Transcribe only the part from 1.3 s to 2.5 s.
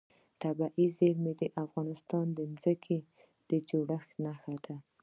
د افغانستان د